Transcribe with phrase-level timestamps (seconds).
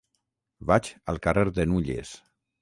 [0.71, 2.17] Vaig al carrer de Nulles.